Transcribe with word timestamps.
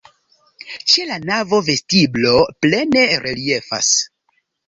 Ĉe 0.93 1.03
la 1.09 1.17
navo 1.31 1.59
vestiblo 1.67 2.33
plene 2.67 3.05
reliefas. 3.27 3.93